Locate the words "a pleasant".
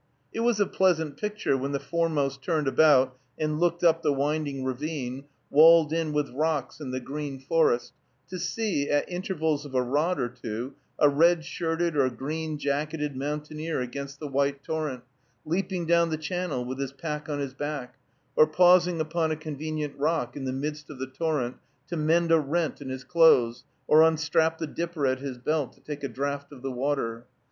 0.59-1.15